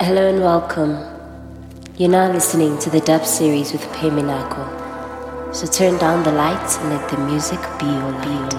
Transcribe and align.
Hello 0.00 0.28
and 0.28 0.38
welcome. 0.38 0.96
You're 1.96 2.08
now 2.08 2.30
listening 2.30 2.78
to 2.78 2.88
the 2.88 3.00
dub 3.00 3.26
series 3.26 3.72
with 3.72 3.82
Phehh 3.82 4.12
Minakho. 4.12 5.52
So 5.52 5.66
turn 5.66 5.98
down 5.98 6.22
the 6.22 6.30
lights 6.30 6.76
and 6.76 6.90
let 6.90 7.10
the 7.10 7.18
music 7.18 7.58
be 7.80 7.86
your 7.86 8.12
lead. 8.22 8.52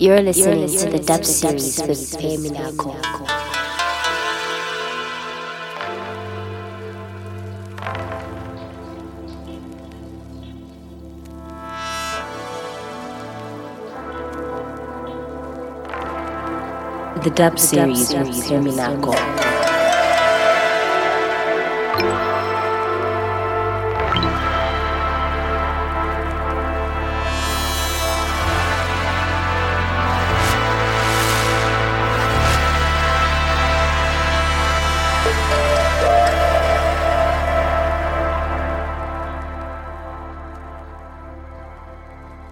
You're 0.00 0.22
listening, 0.22 0.60
You're 0.60 0.66
listening 0.66 0.92
to 0.92 0.98
the 0.98 1.04
dub 1.04 1.24
series 1.26 1.78
with 1.82 1.98
Phehh 1.98 2.38
Minakho. 2.38 3.55
The 17.26 17.32
dub 17.32 17.58
series 17.58 18.14
with 18.14 18.28
Phehh 18.28 18.62
Minakho. 18.62 19.10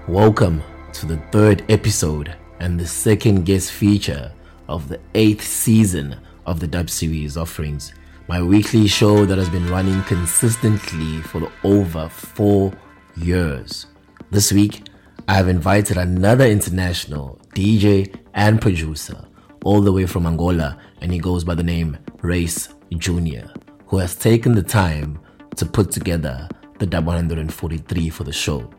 Welcome 0.08 0.64
to 0.94 1.06
the 1.06 1.18
third 1.30 1.62
episode 1.68 2.34
and 2.58 2.80
the 2.80 2.88
second 2.88 3.44
guest 3.46 3.70
feature 3.70 4.32
of 4.68 4.88
the 4.88 5.00
eighth 5.14 5.44
season 5.44 6.16
of 6.46 6.60
the 6.60 6.66
Dub 6.66 6.90
Series 6.90 7.36
offerings, 7.36 7.92
my 8.28 8.42
weekly 8.42 8.86
show 8.86 9.24
that 9.26 9.38
has 9.38 9.48
been 9.48 9.68
running 9.68 10.02
consistently 10.04 11.20
for 11.22 11.50
over 11.62 12.08
four 12.08 12.72
years. 13.16 13.86
This 14.30 14.52
week, 14.52 14.88
I 15.28 15.34
have 15.34 15.48
invited 15.48 15.96
another 15.96 16.46
international 16.46 17.38
DJ 17.54 18.14
and 18.34 18.60
producer 18.60 19.24
all 19.64 19.80
the 19.80 19.92
way 19.92 20.06
from 20.06 20.26
Angola, 20.26 20.78
and 21.00 21.12
he 21.12 21.18
goes 21.18 21.44
by 21.44 21.54
the 21.54 21.62
name 21.62 21.96
Reis 22.22 22.68
Jr., 22.96 23.48
who 23.86 23.98
has 23.98 24.16
taken 24.16 24.54
the 24.54 24.62
time 24.62 25.18
to 25.56 25.66
put 25.66 25.90
together 25.90 26.48
the 26.78 26.86
Dub 26.86 27.06
143 27.06 28.10
for 28.10 28.24
the 28.24 28.32
show. 28.32 28.70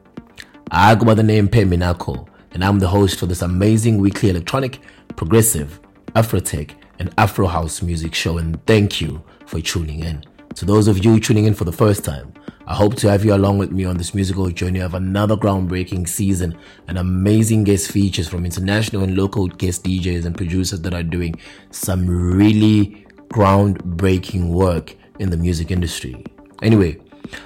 I 0.72 0.95
go 0.95 1.06
by 1.06 1.13
the 1.13 1.23
name 1.23 1.47
Phehh 1.47 1.67
Minakho, 1.67 2.28
and 2.52 2.63
I'm 2.63 2.80
the 2.80 2.88
host 2.88 3.19
for 3.19 3.25
this 3.25 3.41
amazing 3.41 3.97
weekly 3.97 4.30
electronic, 4.30 4.80
progressive, 5.16 5.80
Afrotech, 6.16 6.71
and 6.99 7.13
Afro 7.17 7.47
House 7.47 7.81
music 7.81 8.13
show. 8.16 8.38
And 8.38 8.63
thank 8.66 9.02
you 9.02 9.23
for 9.45 9.59
tuning 9.61 10.02
in. 10.02 10.23
To 10.55 10.66
those 10.66 10.88
of 10.88 11.03
you 11.03 11.19
tuning 11.19 11.45
in 11.45 11.53
for 11.53 11.66
the 11.66 11.72
first 11.72 12.05
time, 12.05 12.33
I 12.67 12.73
hope 12.73 12.95
to 12.95 13.09
have 13.11 13.23
you 13.23 13.35
along 13.35 13.57
with 13.57 13.72
me 13.72 13.85
on 13.85 13.97
this 13.97 14.16
musical 14.16 14.49
journey 14.49 14.80
of 14.80 14.94
another 14.94 15.35
groundbreaking 15.35 16.07
season 16.07 16.57
and 16.88 16.97
amazing 16.97 17.63
guest 17.63 17.91
features 17.91 18.27
from 18.27 18.45
international 18.45 19.03
and 19.03 19.16
local 19.16 19.47
guest 19.47 19.83
DJs 19.83 20.25
and 20.25 20.35
producers 20.35 20.81
that 20.81 20.94
are 20.94 21.03
doing 21.03 21.35
some 21.69 22.07
really 22.07 23.05
groundbreaking 23.27 24.50
work 24.50 24.95
in 25.19 25.29
the 25.29 25.38
music 25.38 25.72
industry. 25.72 26.25
Anyway, 26.61 26.97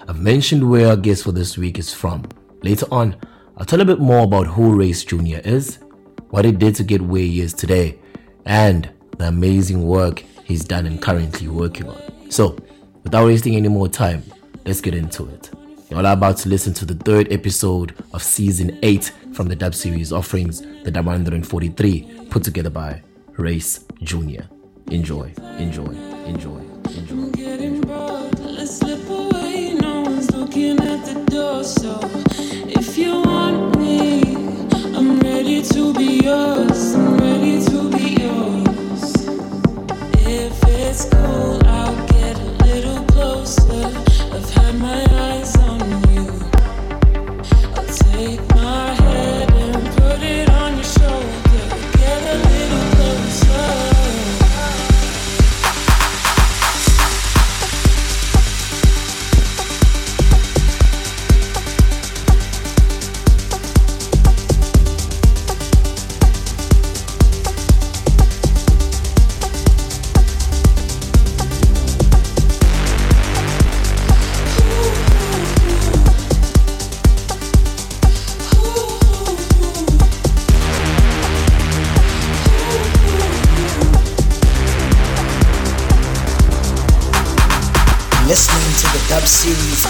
I've 0.08 0.22
mentioned 0.22 0.70
where 0.70 0.88
our 0.88 0.98
guest 0.98 1.24
for 1.24 1.32
this 1.32 1.58
week 1.58 1.80
is 1.80 1.94
from. 1.94 2.26
Later 2.64 2.86
on, 2.92 3.16
I'll 3.58 3.66
tell 3.66 3.82
a 3.82 3.86
bit 3.86 4.00
more 4.00 4.24
about 4.24 4.48
who 4.48 4.76
Reis 4.76 5.04
Jr. 5.04 5.40
is, 5.44 5.80
what 6.30 6.46
he 6.46 6.52
did 6.52 6.76
to 6.76 6.84
get 6.84 7.02
where 7.02 7.22
he 7.22 7.42
is 7.42 7.54
today, 7.54 7.98
and 8.46 8.90
the 9.18 9.28
amazing 9.28 9.86
work 9.86 10.24
he's 10.44 10.64
done 10.64 10.86
and 10.86 11.02
currently 11.02 11.48
working 11.48 11.88
on. 11.90 12.32
So, 12.32 12.58
without 13.04 13.26
wasting 13.26 13.56
any 13.56 13.68
more 13.68 13.88
time, 13.88 14.24
let's 14.66 14.82
get 14.82 14.94
into 14.94 15.28
it. 15.28 15.50
You're 15.90 16.00
all 16.00 16.06
about 16.06 16.38
to 16.38 16.50
listen 16.50 16.74
to 16.76 16.86
the 16.86 16.96
third 16.96 17.32
episode 17.32 17.96
of 18.14 18.22
season 18.22 18.78
8 18.84 19.12
from 19.34 19.48
the 19.48 19.56
dub 19.56 19.74
series 19.74 20.14
offerings, 20.14 20.62
the 20.84 20.92
Dub 20.92 21.06
143, 21.06 22.28
put 22.30 22.44
together 22.44 22.70
by 22.70 23.02
Reis 23.38 23.86
Jr. 24.04 24.44
Enjoy, 24.92 25.34
enjoy, 25.58 25.86
enjoy, 26.26 26.62
enjoy. 26.96 27.40
enjoy 31.74 32.29
to 35.62 35.94
be 35.94 36.22
yours. 36.24 37.19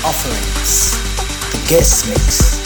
Offerings. 0.05 0.91
The 1.51 1.65
guest 1.67 2.07
mix. 2.07 2.58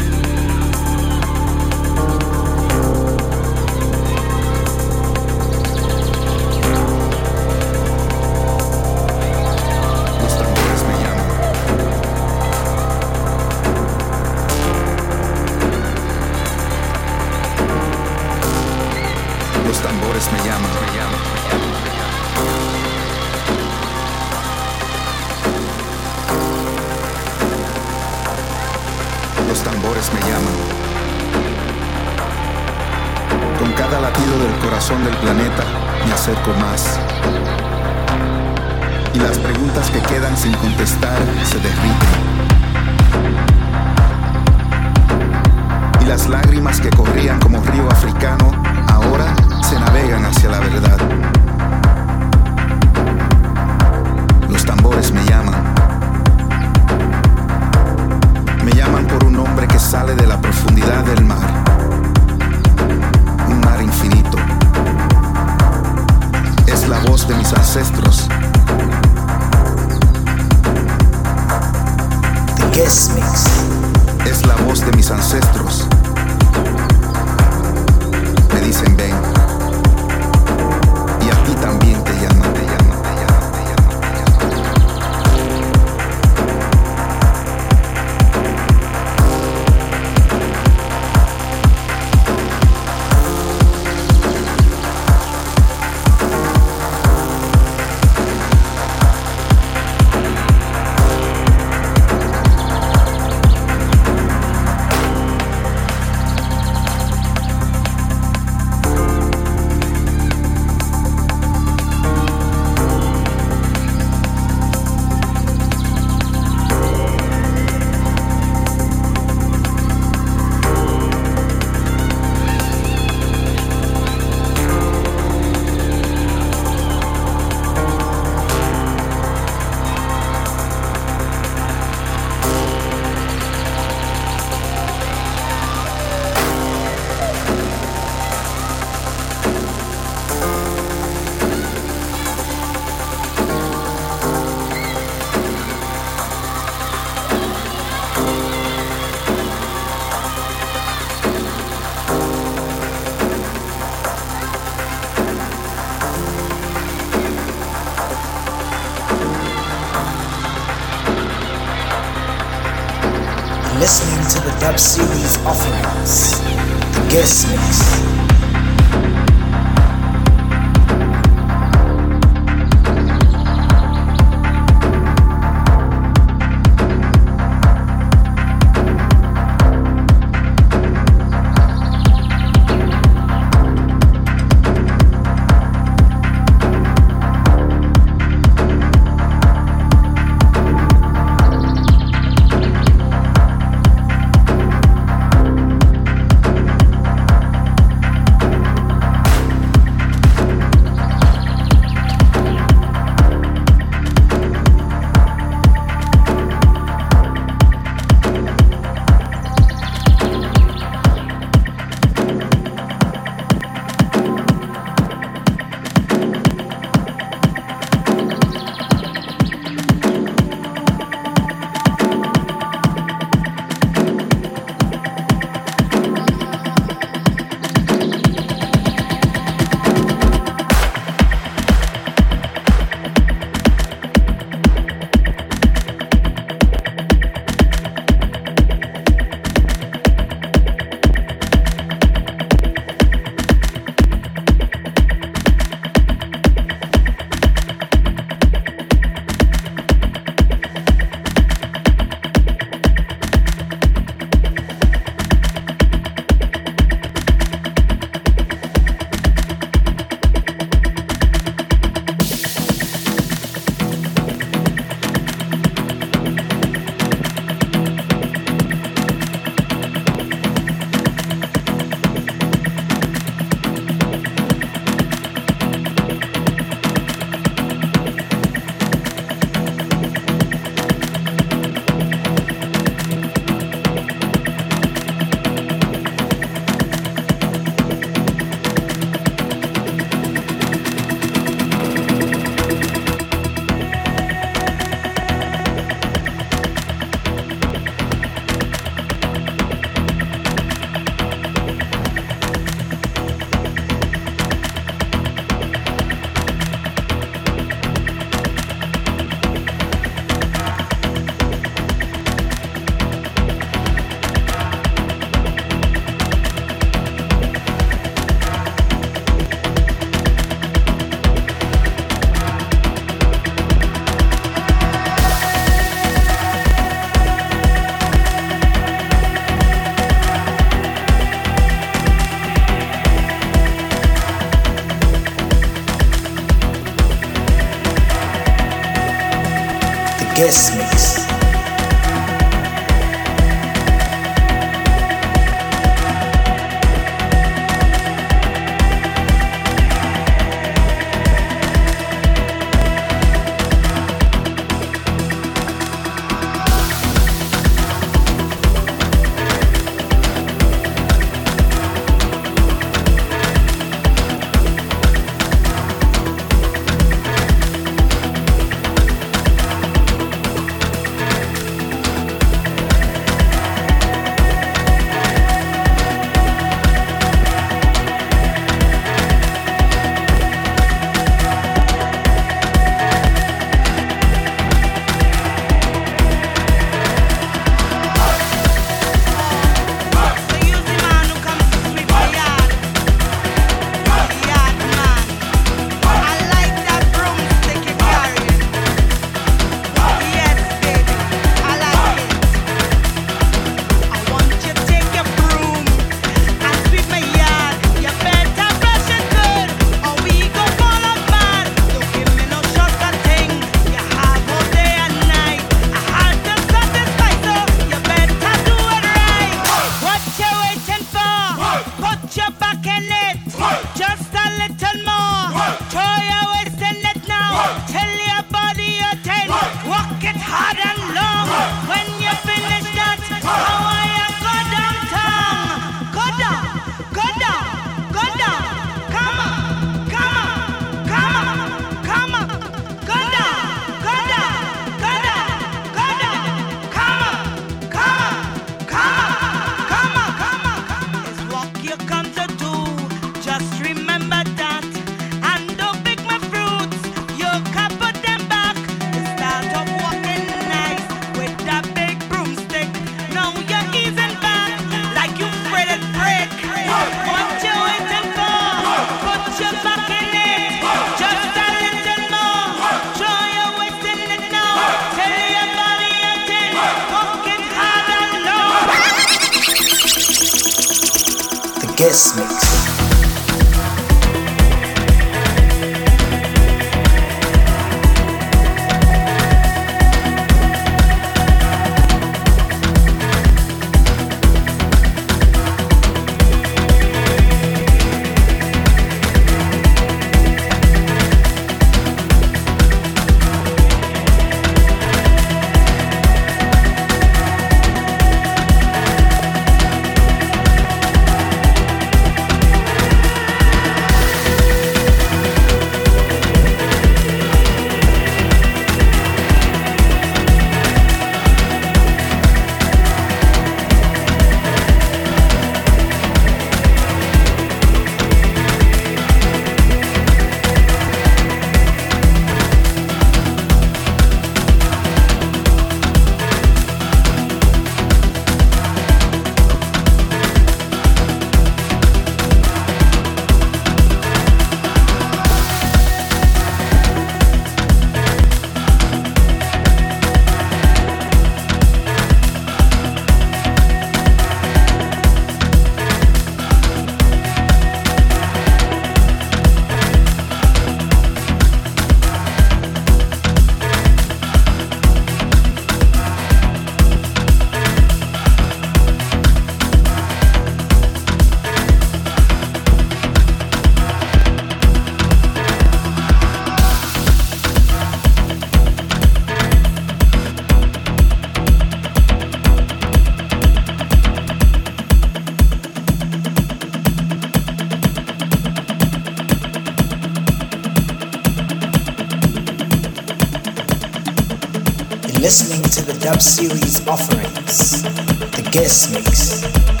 Series 596.41 597.07
offerings, 597.07 598.01
the 598.01 598.67
guest 598.71 599.13
mix. 599.13 600.00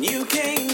My 0.00 0.67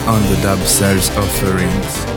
on 0.00 0.22
the 0.22 0.40
Dub 0.42 0.58
Cells 0.60 1.10
offerings. 1.10 2.11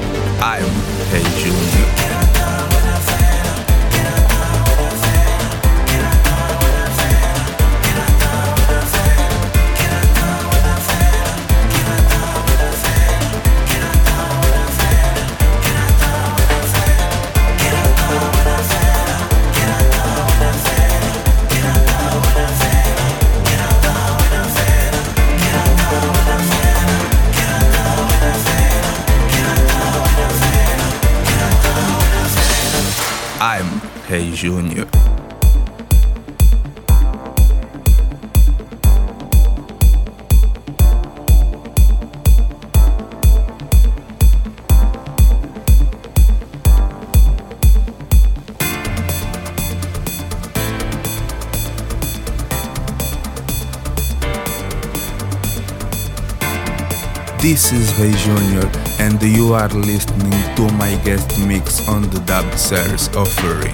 Hey 34.16 35.05
This 57.46 57.72
is 57.72 57.94
Reis 58.00 58.26
Junior, 58.26 58.68
and 58.98 59.22
you 59.22 59.54
are 59.54 59.70
listening 59.70 60.32
to 60.56 60.64
my 60.74 60.96
guest 61.06 61.38
mix 61.46 61.88
on 61.88 62.02
the 62.10 62.20
Dub 62.22 62.52
Series 62.58 63.08
offering. 63.16 63.72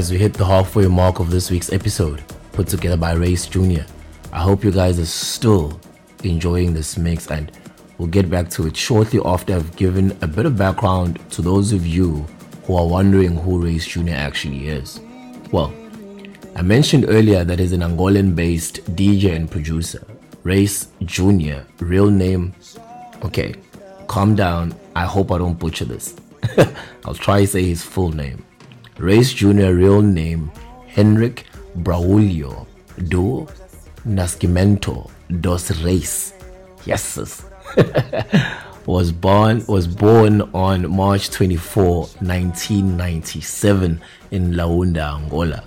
As 0.00 0.10
we 0.10 0.16
hit 0.16 0.32
the 0.32 0.46
halfway 0.46 0.86
mark 0.86 1.18
of 1.20 1.30
this 1.30 1.50
week's 1.50 1.70
episode, 1.74 2.24
put 2.52 2.68
together 2.68 2.96
by 2.96 3.12
Reis 3.12 3.46
Jr. 3.46 3.82
I 4.32 4.40
hope 4.40 4.64
you 4.64 4.70
guys 4.70 4.98
are 4.98 5.04
still 5.04 5.78
enjoying 6.24 6.72
this 6.72 6.96
mix 6.96 7.30
and 7.30 7.52
we'll 7.98 8.08
get 8.08 8.30
back 8.30 8.48
to 8.52 8.66
it 8.66 8.74
shortly 8.74 9.20
after 9.22 9.54
I've 9.54 9.76
given 9.76 10.16
a 10.22 10.26
bit 10.26 10.46
of 10.46 10.56
background 10.56 11.20
to 11.32 11.42
those 11.42 11.74
of 11.74 11.86
you 11.86 12.26
who 12.64 12.76
are 12.76 12.86
wondering 12.86 13.36
who 13.36 13.60
Reis 13.60 13.86
Jr. 13.86 14.14
actually 14.14 14.68
is. 14.68 15.00
Well, 15.52 15.70
I 16.56 16.62
mentioned 16.62 17.04
earlier 17.06 17.44
that 17.44 17.58
he's 17.58 17.72
an 17.72 17.82
Angolan 17.82 18.34
based 18.34 18.82
DJ 18.96 19.36
and 19.36 19.50
producer. 19.50 20.02
Reis 20.44 20.88
Jr., 21.04 21.58
real 21.78 22.10
name. 22.10 22.54
Okay, 23.22 23.54
calm 24.06 24.34
down. 24.34 24.74
I 24.96 25.04
hope 25.04 25.30
I 25.30 25.36
don't 25.36 25.58
butcher 25.58 25.84
this. 25.84 26.16
I'll 27.04 27.12
try 27.12 27.42
to 27.42 27.46
say 27.46 27.64
his 27.64 27.82
full 27.82 28.12
name. 28.12 28.46
Reis 29.00 29.32
Jr. 29.32 29.72
real 29.72 30.02
name 30.02 30.52
Henrik 30.86 31.46
Braulio 31.74 32.66
do 33.08 33.46
Nascimento 34.04 35.10
dos 35.40 35.70
Reis. 35.82 36.34
Yes, 36.84 37.42
was 38.86 39.10
born 39.10 39.64
was 39.66 39.86
born 39.86 40.42
on 40.52 40.90
March 40.90 41.30
24, 41.30 42.08
1997 42.20 44.02
in 44.32 44.52
Luanda, 44.52 45.14
Angola. 45.16 45.64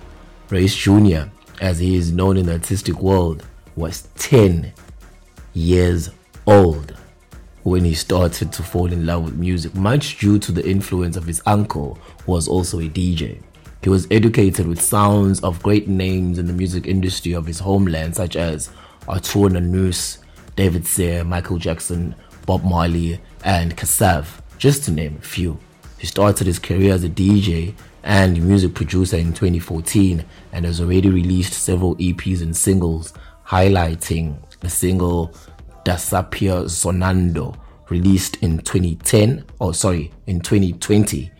Reis 0.48 0.76
Jr., 0.76 1.28
as 1.60 1.80
he 1.80 1.96
is 1.96 2.12
known 2.12 2.36
in 2.36 2.46
the 2.46 2.52
artistic 2.52 3.00
world, 3.00 3.44
was 3.74 4.06
10 4.14 4.72
years 5.54 6.10
old 6.46 6.93
when 7.64 7.84
he 7.84 7.94
started 7.94 8.52
to 8.52 8.62
fall 8.62 8.92
in 8.92 9.06
love 9.06 9.24
with 9.24 9.34
music, 9.34 9.74
much 9.74 10.18
due 10.18 10.38
to 10.38 10.52
the 10.52 10.66
influence 10.68 11.16
of 11.16 11.24
his 11.24 11.42
uncle, 11.46 11.98
who 12.24 12.32
was 12.32 12.46
also 12.46 12.78
a 12.78 12.88
DJ. 12.88 13.42
He 13.82 13.88
was 13.88 14.06
educated 14.10 14.66
with 14.66 14.80
sounds 14.80 15.40
of 15.40 15.62
great 15.62 15.88
names 15.88 16.38
in 16.38 16.46
the 16.46 16.52
music 16.52 16.86
industry 16.86 17.32
of 17.32 17.46
his 17.46 17.58
homeland, 17.58 18.16
such 18.16 18.36
as 18.36 18.70
Artur 19.08 19.48
Nunes, 19.48 20.18
David 20.56 20.84
Seyer, 20.84 21.26
Michael 21.26 21.58
Jackson, 21.58 22.14
Bob 22.46 22.64
Marley, 22.64 23.20
and 23.44 23.76
Kassav, 23.76 24.26
just 24.58 24.84
to 24.84 24.92
name 24.92 25.16
a 25.18 25.24
few. 25.24 25.58
He 25.98 26.06
started 26.06 26.46
his 26.46 26.58
career 26.58 26.92
as 26.92 27.04
a 27.04 27.08
DJ 27.08 27.74
and 28.02 28.42
music 28.46 28.74
producer 28.74 29.16
in 29.16 29.32
2014 29.32 30.22
and 30.52 30.64
has 30.66 30.82
already 30.82 31.08
released 31.08 31.54
several 31.54 31.96
EPs 31.96 32.42
and 32.42 32.54
singles, 32.54 33.14
highlighting 33.46 34.36
the 34.60 34.68
single 34.68 35.34
Desapaixonado, 35.84 37.56
released 37.88 38.36
in 38.42 38.58
2010, 38.58 39.44
or 39.58 39.68
oh, 39.68 39.72
sorry, 39.72 40.12
in 40.26 40.40
2020, 40.40 41.30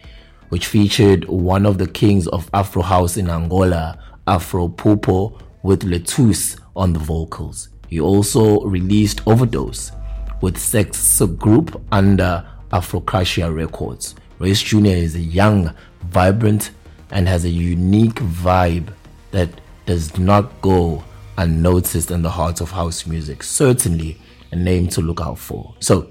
which 0.50 0.66
featured 0.66 1.24
one 1.26 1.66
of 1.66 1.78
the 1.78 1.86
kings 1.86 2.28
of 2.28 2.50
Afro 2.52 2.82
House 2.82 3.16
in 3.16 3.30
Angola, 3.30 3.98
Afro 4.26 4.68
Pupo, 4.68 5.40
with 5.62 5.82
Letus 5.82 6.56
on 6.76 6.92
the 6.92 6.98
vocals. 6.98 7.70
He 7.88 8.00
also 8.00 8.60
released 8.62 9.26
Overdose 9.26 9.92
with 10.40 10.58
Sex 10.58 11.20
Group 11.38 11.80
under 11.90 12.46
Afrocacia 12.72 13.54
Records. 13.54 14.14
Reis 14.38 14.62
Jr. 14.62 14.86
is 14.86 15.14
a 15.14 15.20
young, 15.20 15.72
vibrant, 16.02 16.70
and 17.10 17.28
has 17.28 17.44
a 17.44 17.50
unique 17.50 18.16
vibe 18.16 18.92
that 19.30 19.48
does 19.86 20.18
not 20.18 20.60
go 20.60 21.04
unnoticed 21.38 22.10
in 22.10 22.22
the 22.22 22.30
heart 22.30 22.60
of 22.60 22.70
house 22.70 23.06
music. 23.06 23.42
Certainly 23.42 24.18
a 24.54 24.56
name 24.56 24.88
to 24.88 25.00
look 25.00 25.20
out 25.20 25.38
for. 25.38 25.74
So, 25.80 26.08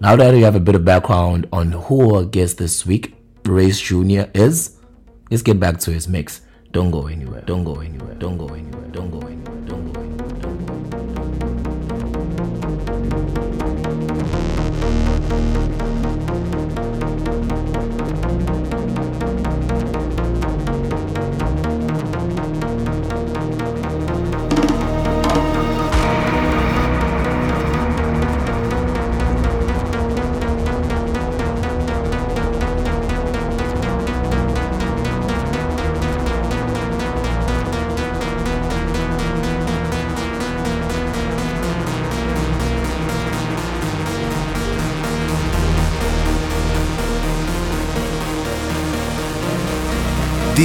now 0.00 0.16
that 0.16 0.34
you 0.34 0.44
have 0.44 0.56
a 0.56 0.60
bit 0.60 0.74
of 0.74 0.84
background 0.84 1.46
on 1.52 1.72
who 1.72 2.14
our 2.14 2.24
guest 2.24 2.58
this 2.58 2.84
week, 2.84 3.14
Reis 3.44 3.80
Jr. 3.80 4.24
is, 4.34 4.76
let's 5.30 5.42
get 5.42 5.60
back 5.60 5.78
to 5.80 5.92
his 5.92 6.08
mix. 6.08 6.40
Don't 6.72 6.90
go 6.90 7.06
anywhere. 7.06 7.42
Don't 7.42 7.64
go 7.64 7.76
anywhere. 7.76 8.14
Don't 8.14 8.36
go 8.36 8.48
anywhere. 8.48 8.88
Don't 8.88 9.10
go 9.10 9.20
anywhere. 9.26 9.56
Don't 9.66 9.92
go 9.92 10.00
anywhere. 10.00 10.15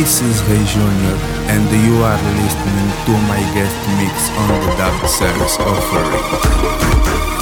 This 0.02 0.20
is 0.20 0.42
Reis 0.46 0.74
Junior, 0.74 1.16
and 1.54 1.70
you 1.70 2.02
are 2.02 2.18
listening 2.42 2.90
to 3.06 3.12
my 3.30 3.40
guest 3.54 3.78
mix 4.00 4.32
on 4.36 4.50
the 4.60 4.76
Dub 4.76 5.08
Series 5.08 5.58
offering. 5.60 7.41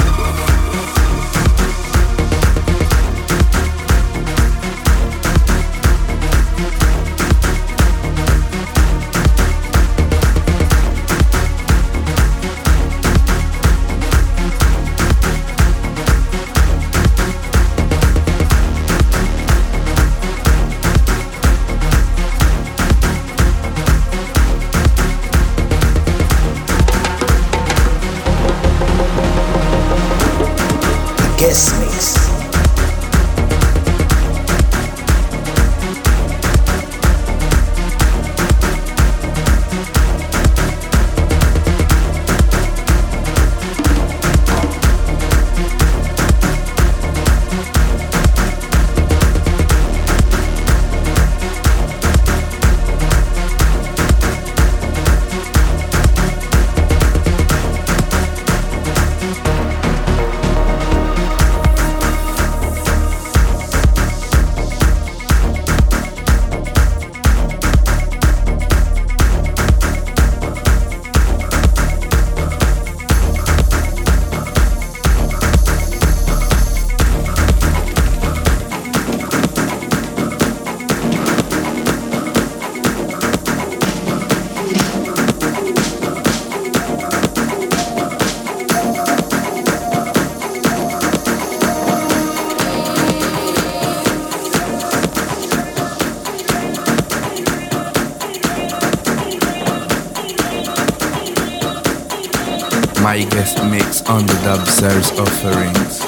Guest 103.40 103.64
mix 103.64 104.02
on 104.10 104.26
the 104.26 104.34
Dub 104.44 104.68
Series 104.68 105.12
offerings. 105.18 106.02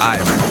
I'm 0.00 0.49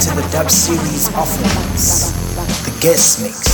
to 0.00 0.14
the 0.14 0.22
dub 0.30 0.48
series 0.48 1.08
offerings, 1.14 2.12
the 2.64 2.80
guest 2.80 3.20
mix. 3.20 3.47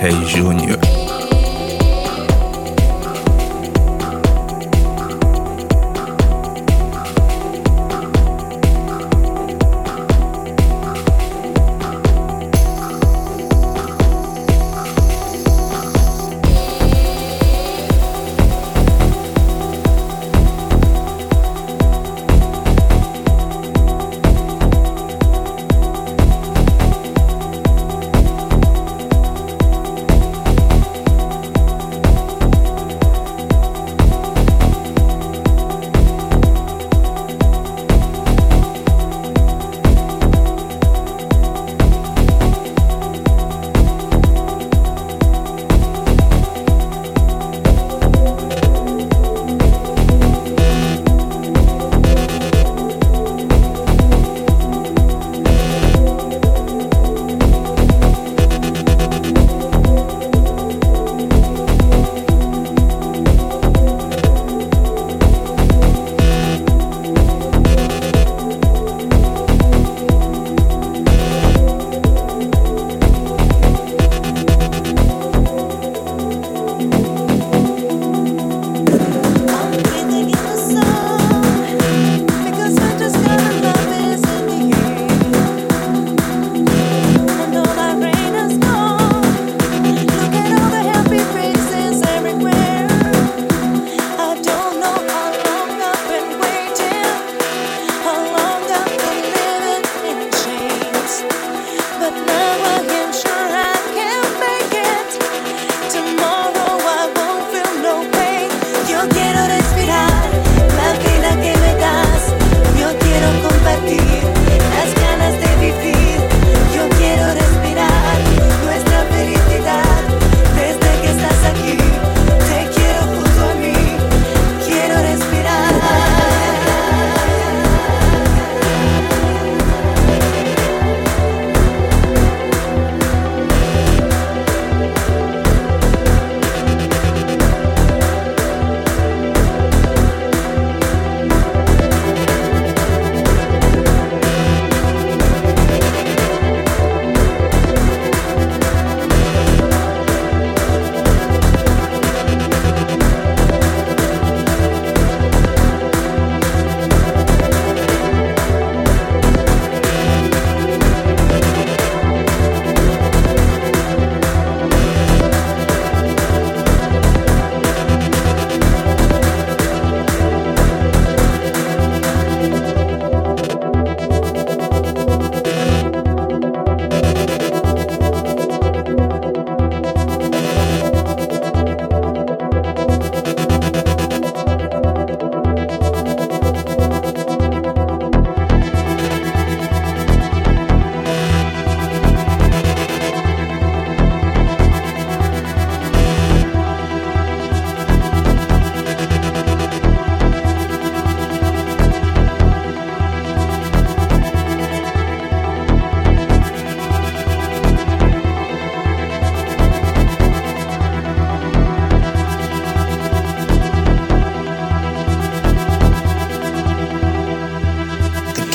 Reis 0.00 0.30
Junior. 0.30 0.89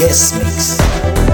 guest 0.07 0.37
mix. 0.37 1.24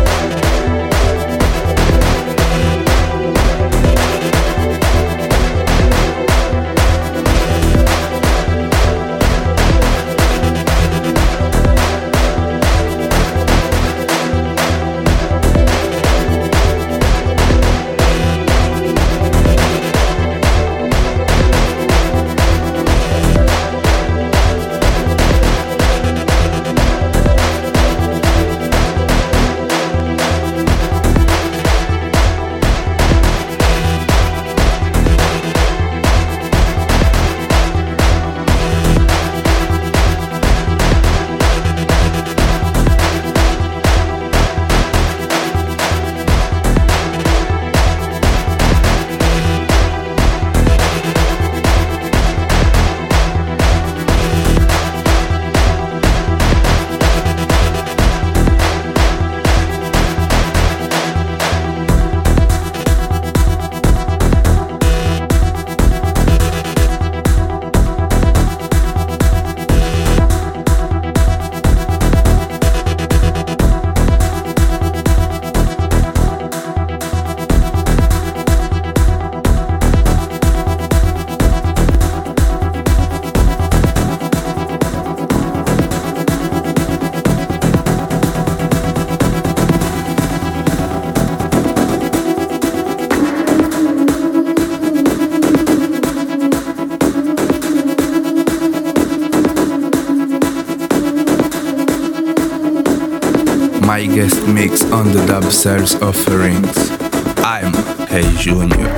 of 105.51 105.55
sales 105.57 105.95
offerings. 106.01 106.91
I'm 107.39 107.73
Reis 108.09 108.39
Junior. 108.39 108.91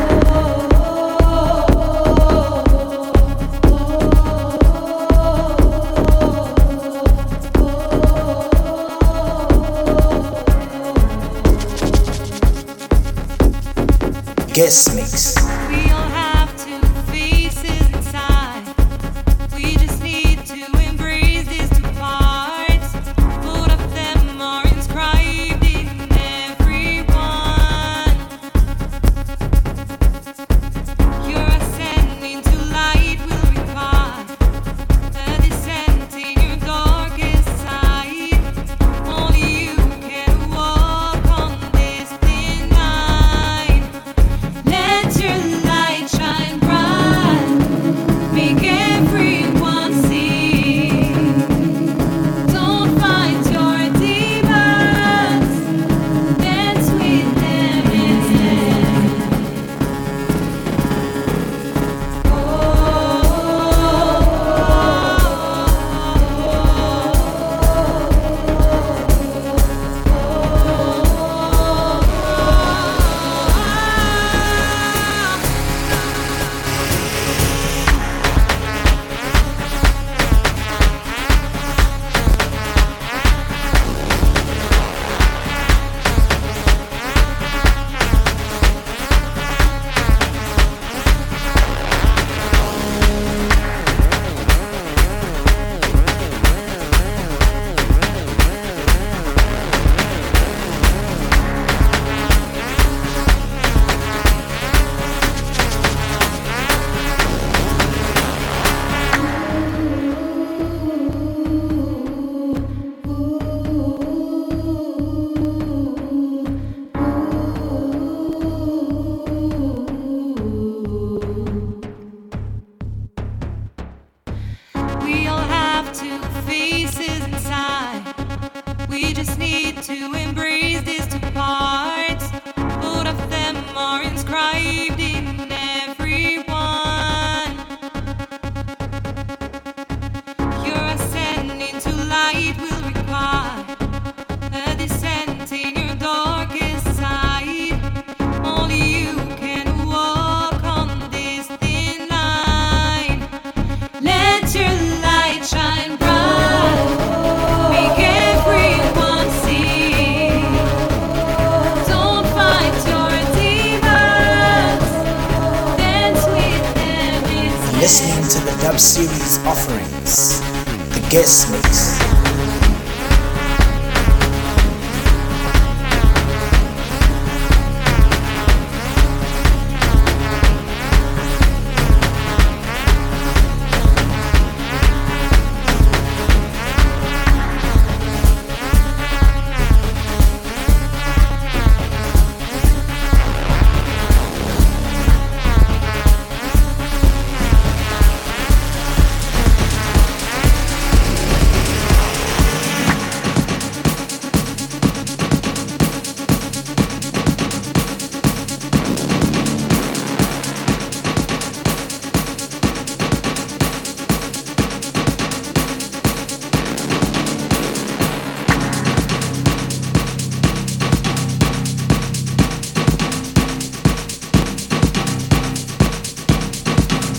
Guess 14.53 14.95
me. 14.95 15.02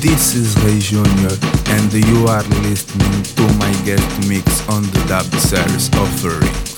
This 0.04 0.34
is 0.34 0.54
Reis 0.62 0.90
Junior, 0.90 1.32
and 1.68 1.90
you 1.90 2.26
are 2.26 2.42
listening 2.60 3.22
to 3.22 3.42
my 3.54 3.72
guest 3.86 4.28
mix 4.28 4.68
on 4.68 4.82
the 4.82 5.02
Dub 5.08 5.24
Series 5.40 5.88
offering. 5.94 6.73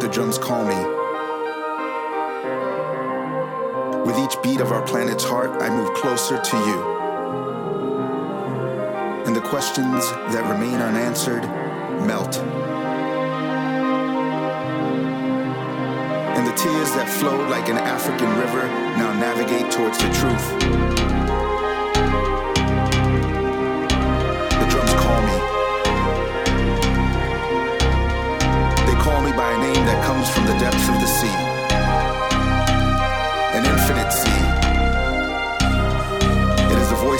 The 0.00 0.08
drums 0.12 0.36
call 0.36 0.64
me. 0.64 0.76
With 4.06 4.18
each 4.18 4.40
beat 4.42 4.60
of 4.60 4.70
our 4.70 4.86
planet's 4.86 5.24
heart, 5.24 5.62
I 5.62 5.70
move 5.70 5.94
closer 5.94 6.38
to 6.38 6.56
you. 6.56 6.82
And 9.26 9.34
the 9.34 9.40
questions 9.40 10.10
that 10.10 10.48
remain 10.52 10.74
unanswered 10.74 11.42
melt. 12.06 12.36
And 16.36 16.46
the 16.46 16.52
tears 16.52 16.90
that 16.92 17.08
flowed 17.08 17.48
like 17.48 17.68
an 17.70 17.78
African 17.78 18.28
river 18.38 18.68
now 18.98 19.12
navigate 19.14 19.72
towards 19.72 19.96
the 19.98 20.10
truth. 20.12 21.15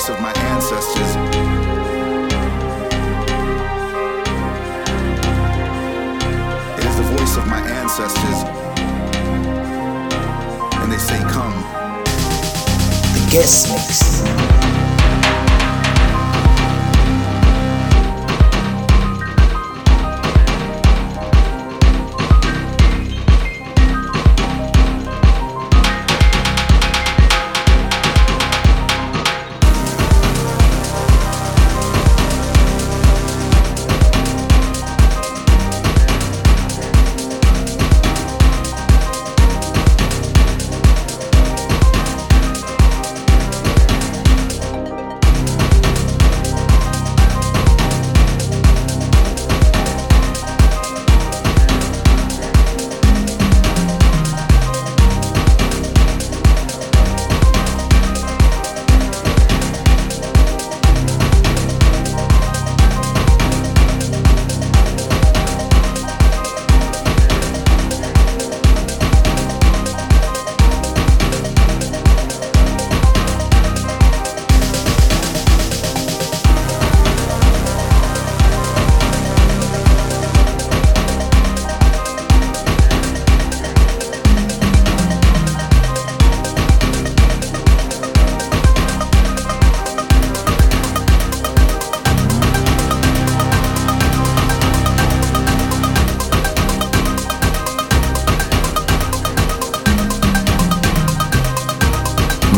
Voice 0.07 0.16
of 0.16 0.22
my 0.22 0.32
ancestors. 0.54 1.16
It 6.78 6.84
is 6.84 6.96
the 6.96 7.02
voice 7.16 7.36
of 7.36 7.48
my 7.48 7.61
ancestors 7.68 8.44
and 10.80 10.92
they 10.92 10.98
say, 10.98 11.18
Come. 11.28 11.61
The 13.14 13.28
guest 13.32 13.68
mix. 13.72 14.45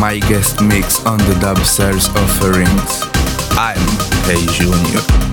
My 0.09 0.17
guest 0.17 0.59
mix 0.59 1.05
on 1.05 1.19
the 1.19 1.37
Dub 1.39 1.59
Series 1.59 2.09
offerings. 2.09 3.03
I'm 3.51 3.77
Reis 4.27 4.51
Junior. 4.57 5.28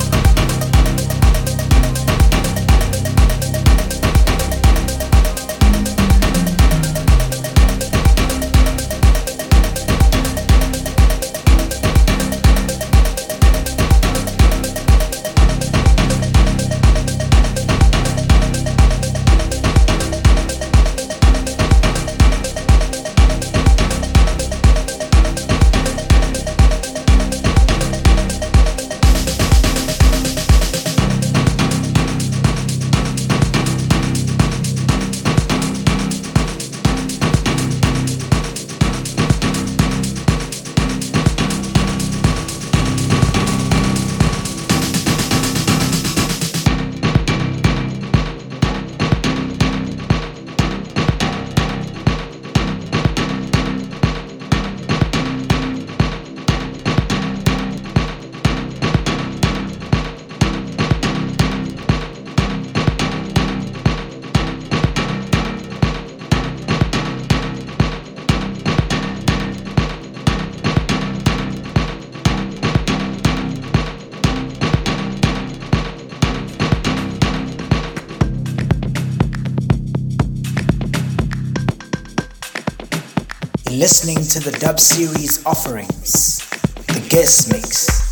Listening 83.79 84.17
to 84.25 84.41
the 84.41 84.57
dub 84.59 84.81
series 84.81 85.45
offerings, 85.45 86.39
the 86.87 87.07
guest 87.11 87.53
mix. 87.53 88.06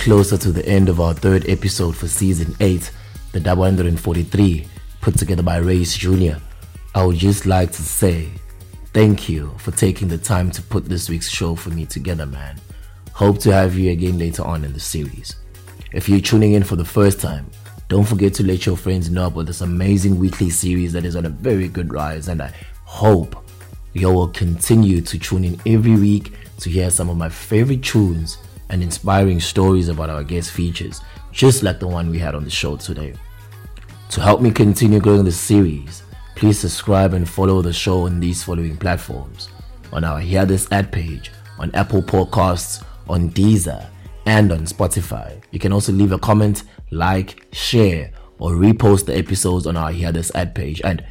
Closer 0.00 0.38
to 0.38 0.50
the 0.50 0.66
end 0.66 0.88
of 0.88 0.98
our 0.98 1.12
third 1.12 1.46
episode 1.46 1.94
for 1.94 2.08
season 2.08 2.56
8, 2.58 2.90
the 3.32 3.38
Double 3.38 3.60
143, 3.60 4.66
put 5.02 5.18
together 5.18 5.42
by 5.42 5.58
Reis 5.58 5.94
Jr., 5.94 6.38
I 6.94 7.04
would 7.04 7.16
just 7.16 7.44
like 7.44 7.70
to 7.72 7.82
say 7.82 8.30
thank 8.94 9.28
you 9.28 9.54
for 9.58 9.72
taking 9.72 10.08
the 10.08 10.16
time 10.16 10.50
to 10.52 10.62
put 10.62 10.86
this 10.86 11.10
week's 11.10 11.28
show 11.28 11.54
for 11.54 11.68
me 11.68 11.84
together, 11.84 12.24
man. 12.24 12.58
Hope 13.12 13.40
to 13.40 13.52
have 13.52 13.74
you 13.76 13.90
again 13.90 14.18
later 14.18 14.42
on 14.42 14.64
in 14.64 14.72
the 14.72 14.80
series. 14.80 15.36
If 15.92 16.08
you're 16.08 16.20
tuning 16.20 16.54
in 16.54 16.64
for 16.64 16.76
the 16.76 16.84
first 16.84 17.20
time, 17.20 17.50
don't 17.88 18.08
forget 18.08 18.32
to 18.36 18.42
let 18.42 18.64
your 18.64 18.78
friends 18.78 19.10
know 19.10 19.26
about 19.26 19.44
this 19.44 19.60
amazing 19.60 20.18
weekly 20.18 20.48
series 20.48 20.94
that 20.94 21.04
is 21.04 21.14
on 21.14 21.26
a 21.26 21.28
very 21.28 21.68
good 21.68 21.92
rise, 21.92 22.28
and 22.28 22.40
I 22.40 22.54
hope 22.86 23.36
you 23.92 24.08
will 24.08 24.28
continue 24.28 25.02
to 25.02 25.18
tune 25.18 25.44
in 25.44 25.60
every 25.66 25.96
week 25.96 26.32
to 26.60 26.70
hear 26.70 26.88
some 26.88 27.10
of 27.10 27.18
my 27.18 27.28
favorite 27.28 27.82
tunes 27.82 28.38
and 28.70 28.82
inspiring 28.82 29.40
stories 29.40 29.88
about 29.88 30.10
our 30.10 30.24
guest 30.24 30.52
features, 30.52 31.00
just 31.32 31.62
like 31.62 31.78
the 31.78 31.86
one 31.86 32.08
we 32.08 32.18
had 32.18 32.34
on 32.34 32.44
the 32.44 32.50
show 32.50 32.76
today. 32.76 33.14
To 34.10 34.20
help 34.20 34.40
me 34.40 34.50
continue 34.50 35.00
growing 35.00 35.24
this 35.24 35.38
series, 35.38 36.02
please 36.36 36.58
subscribe 36.58 37.12
and 37.12 37.28
follow 37.28 37.62
the 37.62 37.72
show 37.72 38.06
on 38.06 38.18
these 38.18 38.42
following 38.42 38.76
platforms 38.76 39.48
on 39.92 40.04
our 40.04 40.20
Hearthis.at 40.20 40.92
page, 40.92 41.32
on 41.58 41.70
Apple 41.74 42.00
Podcasts, 42.02 42.84
on 43.08 43.30
Deezer, 43.30 43.86
and 44.24 44.52
on 44.52 44.60
Spotify. 44.60 45.42
You 45.50 45.58
can 45.58 45.72
also 45.72 45.92
leave 45.92 46.12
a 46.12 46.18
comment, 46.18 46.62
like, 46.92 47.46
share, 47.52 48.12
or 48.38 48.52
repost 48.52 49.06
the 49.06 49.16
episodes 49.16 49.66
on 49.66 49.76
our 49.76 49.90
Hearthis.at 49.90 50.54
page. 50.54 50.80
And 50.84 51.04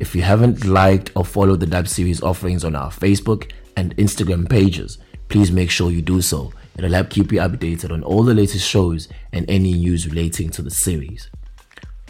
if 0.00 0.16
you 0.16 0.22
haven't 0.22 0.64
liked 0.64 1.12
or 1.14 1.24
followed 1.24 1.60
the 1.60 1.66
Dub 1.66 1.86
series 1.86 2.22
offerings 2.22 2.64
on 2.64 2.74
our 2.74 2.90
Facebook 2.90 3.52
and 3.76 3.96
Instagram 3.96 4.48
pages, 4.48 4.98
please 5.28 5.52
make 5.52 5.70
sure 5.70 5.90
you 5.90 6.02
do 6.02 6.20
so 6.20 6.52
It'll 6.76 6.92
help 6.92 7.10
keep 7.10 7.32
you 7.32 7.40
updated 7.40 7.92
on 7.92 8.02
all 8.02 8.22
the 8.22 8.34
latest 8.34 8.68
shows 8.68 9.08
and 9.32 9.48
any 9.48 9.74
news 9.74 10.08
relating 10.08 10.50
to 10.50 10.62
the 10.62 10.70
series. 10.70 11.30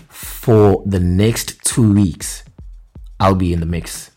For 0.08 0.82
the 0.86 1.00
next 1.00 1.62
two 1.64 1.92
weeks, 1.92 2.44
I'll 3.20 3.34
be 3.34 3.52
in 3.52 3.60
the 3.60 3.66
mix, 3.66 4.10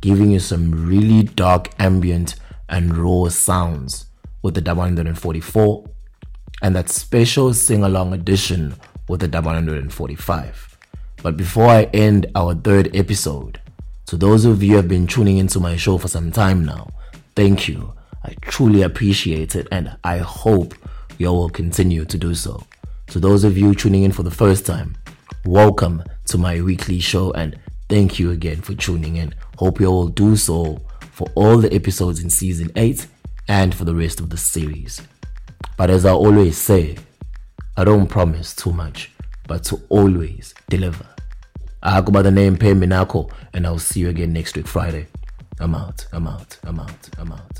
giving 0.00 0.30
you 0.30 0.40
some 0.40 0.86
really 0.86 1.24
dark 1.24 1.70
ambient 1.78 2.36
and 2.68 2.96
raw 2.96 3.28
sounds 3.28 4.06
with 4.42 4.54
the 4.54 4.60
Dub 4.60 4.78
144 4.78 5.84
and 6.62 6.76
that 6.76 6.88
special 6.88 7.54
sing 7.54 7.82
along 7.82 8.12
edition 8.12 8.74
with 9.08 9.20
the 9.20 9.28
Dub 9.28 9.46
145. 9.46 10.78
But 11.22 11.36
before 11.36 11.66
I 11.66 11.84
end 11.92 12.26
our 12.34 12.54
third 12.54 12.94
episode, 12.94 13.60
to 14.06 14.16
those 14.16 14.44
of 14.44 14.62
you 14.62 14.70
who 14.70 14.76
have 14.76 14.88
been 14.88 15.06
tuning 15.06 15.38
into 15.38 15.60
my 15.60 15.76
show 15.76 15.98
for 15.98 16.08
some 16.08 16.30
time 16.30 16.64
now, 16.64 16.88
thank 17.34 17.68
you 17.68 17.94
I 18.24 18.34
truly 18.40 18.82
appreciate 18.82 19.54
it 19.54 19.68
and 19.70 19.96
I 20.04 20.18
hope 20.18 20.74
you 21.18 21.28
will 21.28 21.48
continue 21.48 22.04
to 22.04 22.18
do 22.18 22.34
so. 22.34 22.62
To 23.08 23.20
those 23.20 23.44
of 23.44 23.56
you 23.56 23.74
tuning 23.74 24.02
in 24.02 24.12
for 24.12 24.22
the 24.22 24.30
first 24.30 24.66
time, 24.66 24.96
welcome 25.44 26.02
to 26.26 26.38
my 26.38 26.60
weekly 26.60 27.00
show 27.00 27.32
and 27.32 27.58
thank 27.88 28.18
you 28.18 28.30
again 28.30 28.60
for 28.60 28.74
tuning 28.74 29.16
in. 29.16 29.34
Hope 29.56 29.80
you 29.80 29.90
will 29.90 30.08
do 30.08 30.36
so 30.36 30.80
for 31.12 31.28
all 31.34 31.58
the 31.58 31.72
episodes 31.72 32.22
in 32.22 32.30
season 32.30 32.70
8 32.76 33.06
and 33.48 33.74
for 33.74 33.84
the 33.84 33.94
rest 33.94 34.20
of 34.20 34.30
the 34.30 34.36
series. 34.36 35.00
But 35.76 35.90
as 35.90 36.04
I 36.04 36.12
always 36.12 36.58
say, 36.58 36.98
I 37.76 37.84
don't 37.84 38.08
promise 38.08 38.54
too 38.54 38.72
much, 38.72 39.12
but 39.46 39.62
to 39.64 39.80
always 39.88 40.54
deliver. 40.68 41.06
I 41.82 42.00
go 42.00 42.10
by 42.10 42.22
the 42.22 42.30
name 42.32 42.56
Phehh 42.56 42.76
Minakho, 42.76 43.30
and 43.54 43.64
I'll 43.64 43.78
see 43.78 44.00
you 44.00 44.08
again 44.08 44.32
next 44.32 44.56
week 44.56 44.66
Friday. 44.66 45.06
I'm 45.60 45.74
out. 45.74 46.06
I'm 46.12 46.26
out. 46.26 46.58
I'm 46.64 46.80
out. 46.80 47.08
I'm 47.18 47.32
out. 47.32 47.57